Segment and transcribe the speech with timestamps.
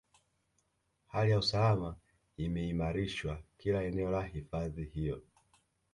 [1.07, 1.95] Hali ya usalama
[2.37, 5.21] imeimarishwa kila eneo la hifadhi hiyo